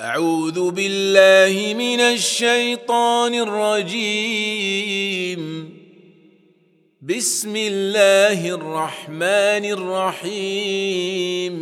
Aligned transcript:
أعوذ 0.00 0.70
بالله 0.70 1.74
من 1.74 2.00
الشيطان 2.00 3.34
الرجيم. 3.34 4.54
بسم 7.02 7.56
الله 7.56 8.48
الرحمن 8.48 9.64
الرحيم. 9.70 11.54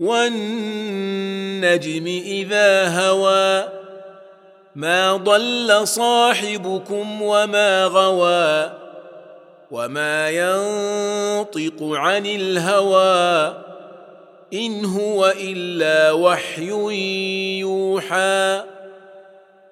والنجم 0.00 2.06
إذا 2.06 2.88
هوى 2.88 3.68
ما 4.76 5.16
ضل 5.16 5.88
صاحبكم 5.88 7.22
وما 7.22 7.84
غوى 7.84 8.72
وما 9.70 10.30
ينطق 10.30 11.82
عن 11.82 12.26
الهوى. 12.26 13.69
إن 14.52 14.84
هو 14.84 15.32
إلا 15.40 16.12
وحي 16.12 16.70
يوحى. 17.60 18.62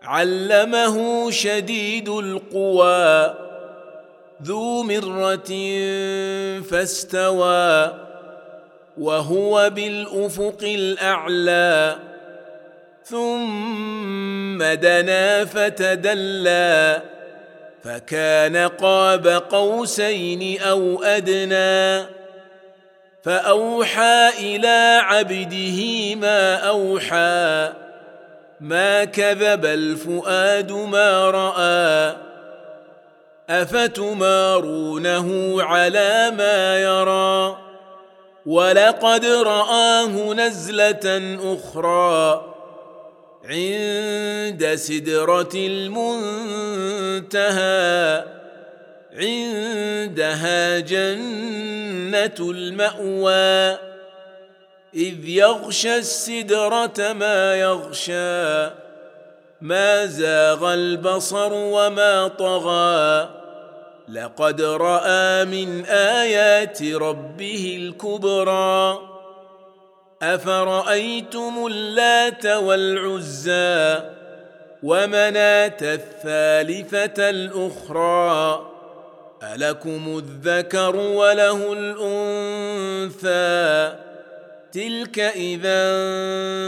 علمه 0.02 1.30
شديد 1.30 2.08
القوى 2.08 3.34
ذو 4.42 4.82
مرة 4.82 5.50
فاستوى 6.60 7.94
وهو 8.98 9.70
بالأفق 9.70 10.58
الأعلى. 10.62 11.96
ثم 13.04 14.62
دنا 14.62 15.44
فتدلى 15.44 17.02
فكان 17.84 18.56
قاب 18.56 19.26
قوسين 19.26 20.60
أو 20.60 21.02
أدنى. 21.02 22.17
فأوحى 23.22 24.28
إلى 24.38 25.00
عبده 25.02 26.14
ما 26.14 26.54
أوحى 26.54 27.72
ما 28.60 29.04
كذب 29.04 29.64
الفؤاد 29.64 30.72
ما 30.72 31.30
رأى 31.30 32.16
أفتمارونه 33.50 35.28
على 35.62 36.32
ما 36.38 36.78
يرى؟ 36.78 37.58
ولقد 38.46 39.24
رآه 39.24 40.34
نزلة 40.34 41.36
أخرى 41.42 42.44
عند 43.44 44.74
سدرة 44.74 45.50
المنتهى 45.54 47.38
عندها 49.12 50.78
جنة 50.78 51.87
المأوى 52.40 53.78
إذ 54.94 55.28
يغشى 55.28 55.96
السدرة 55.96 57.12
ما 57.12 57.54
يغشى 57.54 58.70
ما 59.60 60.06
زاغ 60.06 60.74
البصر 60.74 61.52
وما 61.52 62.28
طغى. 62.28 63.28
لقد 64.08 64.62
رأى 64.62 65.44
من 65.44 65.84
آيات 65.86 66.82
ربه 66.82 67.76
الكبرى. 67.80 68.98
أفرأيتم 70.22 71.66
اللات 71.66 72.46
والعزى 72.46 74.02
ومناة 74.82 75.78
الثالثة 75.82 77.30
الأخرى؟ 77.30 78.77
ألكم 79.42 80.18
الذكر 80.18 80.96
وله 80.96 81.72
الأنثى؟ 81.72 83.38
تلك 84.72 85.18
إذا 85.18 85.90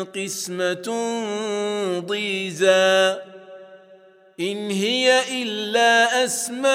قسمة 0.02 1.14
ضيزى. 1.98 3.16
إن 4.40 4.70
هي 4.70 5.20
إلا 5.42 6.24
أسماء 6.24 6.70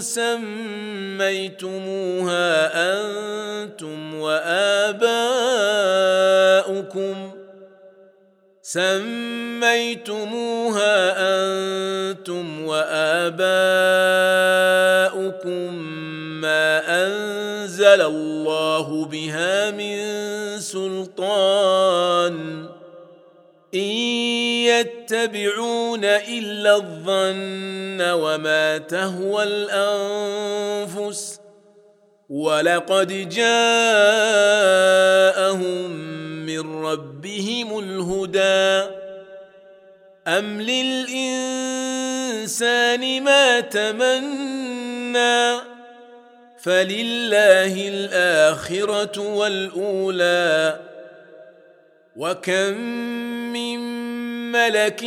سميتموها 0.00 2.70
أنتم 2.74 4.14
وآباؤكم. 4.14 4.98
سميتموها 8.62 9.27
أنتم 11.18 12.64
واباؤكم 12.64 13.48
ما 16.40 17.04
انزل 17.04 18.02
الله 18.02 19.04
بها 19.04 19.70
من 19.70 19.98
سلطان 20.60 22.66
ان 23.74 23.80
يتبعون 24.64 26.04
الا 26.04 26.76
الظن 26.76 28.00
وما 28.00 28.78
تهوى 28.78 29.42
الانفس 29.42 31.40
ولقد 32.30 33.28
جاءهم 33.28 33.50
من 36.46 36.84
ربهم 36.84 37.78
الهدى 37.78 39.07
ام 40.28 40.60
للانسان 40.60 41.22
ما 43.22 43.60
تمنى 43.60 45.60
فلله 46.58 47.88
الاخره 47.88 49.20
والاولى 49.20 50.80
وكم 52.16 52.74
من 53.52 53.78
ملك 54.52 55.00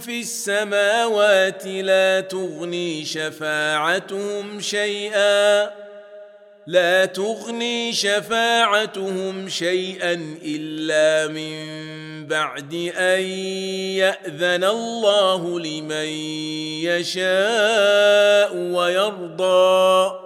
في 0.00 0.20
السماوات 0.20 1.66
لا 1.66 2.20
تغني 2.20 3.04
شفاعتهم 3.04 4.60
شيئا 4.60 5.70
لا 6.68 7.04
تغني 7.04 7.92
شفاعتهم 7.92 9.48
شيئا 9.48 10.38
الا 10.44 11.32
من 11.32 11.56
بعد 12.26 12.92
ان 12.96 13.22
ياذن 13.96 14.64
الله 14.64 15.60
لمن 15.60 16.08
يشاء 16.84 18.56
ويرضى 18.56 20.18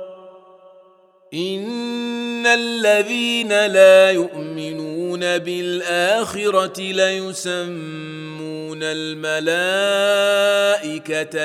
ان 1.35 2.47
الذين 2.47 3.67
لا 3.67 4.11
يؤمنون 4.11 5.39
بالاخره 5.39 6.81
ليسمون 6.81 8.79
الملائكه 8.83 9.87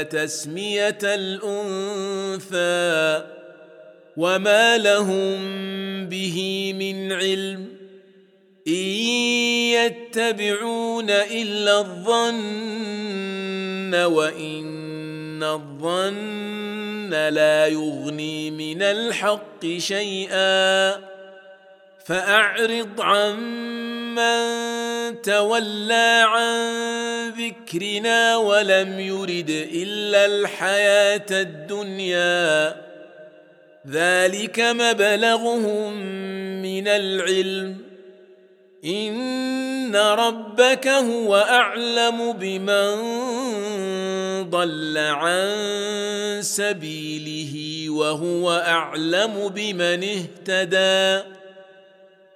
تسميه 0.01 0.97
الانثى 1.03 2.57
وما 4.17 4.77
لهم 4.77 5.37
به 6.09 6.73
من 6.79 7.11
علم 7.11 7.67
ان 8.67 8.73
يتبعون 9.77 11.09
الا 11.09 11.79
الظن 11.79 13.15
وان 13.95 15.43
الظن 15.43 17.09
لا 17.09 17.67
يغني 17.67 18.51
من 18.51 18.81
الحق 18.81 19.65
شيئا 19.77 20.91
فاعرض 22.05 23.01
عمن 23.01 24.41
تولى 25.21 26.23
عن 26.27 26.57
ذكرنا 27.29 28.37
ولم 28.37 28.99
يرد 28.99 29.67
الا 29.73 30.25
الحياة 30.25 31.25
الدنيا 31.31 32.87
ذلك 33.89 34.59
مبلغهم 34.59 35.93
من 36.61 36.87
العلم. 36.87 37.77
إن 38.85 39.95
ربك 39.95 40.87
هو 40.87 41.35
أعلم 41.35 42.31
بمن 42.31 42.95
ضل 44.49 44.97
عن 44.97 46.39
سبيله 46.41 47.85
وهو 47.89 48.51
أعلم 48.51 49.47
بمن 49.55 50.03
اهتدى. 50.03 51.36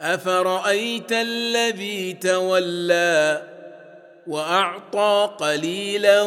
أفرأيت 0.00 1.12
الذي 1.12 2.12
تولى 2.12 3.42
وأعطى 4.26 5.30
قليلا 5.38 6.22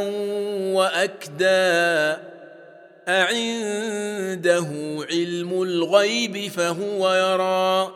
وأكدى؟ 0.74 2.18
أعنده 3.08 4.68
علم 5.12 5.62
الغيب 5.62 6.52
فهو 6.52 7.14
يرى؟ 7.14 7.94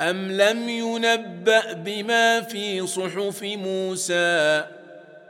أم 0.00 0.32
لم 0.32 0.68
ينبأ 0.68 1.72
بما 1.72 2.40
في 2.40 2.86
صحف 2.86 3.42
موسى 3.42 4.64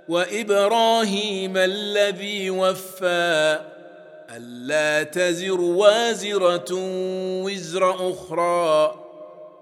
وإبراهيم 0.08 1.56
الذي 1.56 2.50
وفى؟ 2.50 3.58
ألا 4.37 5.02
تزر 5.02 5.61
وازرة 5.61 6.69
وزر 7.44 8.11
أخرى؟ 8.11 9.01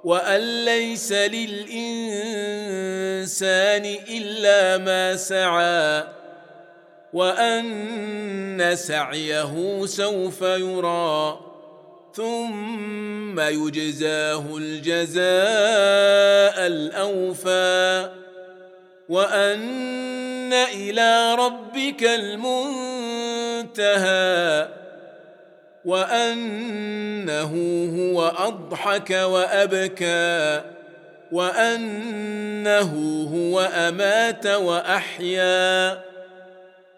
وأن 0.04 0.64
ليس 0.64 1.12
للإنسان 1.12 1.84
إلا 4.08 4.78
ما 4.78 5.16
سعى 5.16 6.04
وأن 7.12 8.76
سعيه 8.76 9.86
سوف 9.86 10.42
يرى 10.42 11.40
ثم 12.14 13.40
يجزاه 13.40 14.56
الجزاء 14.56 15.26
الأوفى 16.66 18.10
وأن 19.08 20.52
إلى 20.52 21.34
ربك 21.34 22.04
المنتهى. 22.04 23.60
وأنه 25.84 27.52
هو 27.96 28.32
أضحك 28.38 29.10
وأبكى 29.10 30.62
وأنه 31.32 32.92
هو 33.34 33.60
أمات 33.60 34.46
وأحيا 34.46 36.00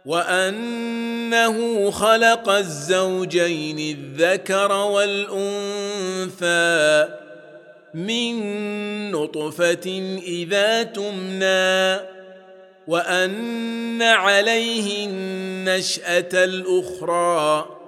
وأنه 0.06 1.90
خلق 1.90 2.48
الزوجين 2.48 3.78
الذكر 3.98 4.72
والأنثى 4.72 6.42
من 7.94 9.10
نطفة 9.10 10.18
إذا 10.26 10.82
تمنى 10.82 12.00
وأن 12.86 14.02
عليه 14.02 15.06
النشأة 15.06 16.44
الأخرى. 16.44 17.81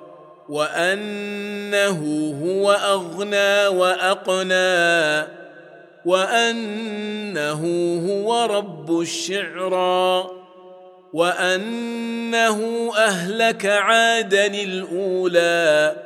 وأنه 0.48 2.00
هو 2.44 2.72
أغنى 2.72 3.66
وأقنى 3.66 5.26
وأنه 6.04 7.62
هو 8.10 8.44
رب 8.44 9.00
الشعرى 9.00 10.30
وأنه 11.12 12.90
أهلك 12.96 13.66
عادا 13.66 14.46
الأولى 14.46 15.96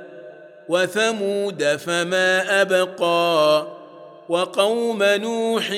وثمود 0.68 1.64
فما 1.76 2.62
أبقى 2.62 3.66
وقوم 4.28 5.02
نوح 5.02 5.70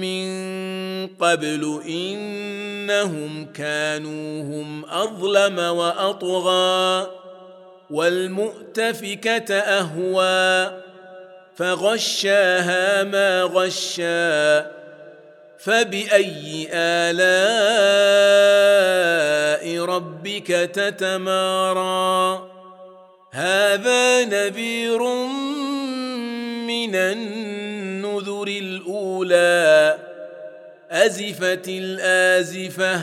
من 0.00 0.32
قبل 1.06 1.82
إنهم 1.88 3.52
كانوا 3.52 4.42
هم 4.42 4.84
أظلم 4.84 5.58
وأطغى 5.58 7.21
والمؤتفكة 7.92 9.54
أهوى 9.54 10.82
فغشاها 11.56 13.04
ما 13.04 13.42
غشى 13.42 14.60
فبأي 15.58 16.68
آلاء 16.72 17.22
ربك 19.84 20.46
تتمارى؟ 20.46 22.48
هذا 23.32 24.24
نذير 24.24 25.02
من 26.66 26.94
النذر 26.94 28.48
الأولى 28.48 29.98
أزفت 30.90 31.68
الآزفة. 31.68 33.02